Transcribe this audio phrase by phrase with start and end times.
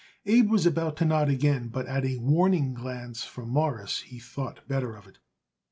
[0.25, 4.67] Abe was about to nod again, but at a warning glance from Morris he thought
[4.67, 5.19] better of it.